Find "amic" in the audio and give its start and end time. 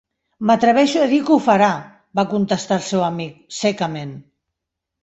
3.11-3.39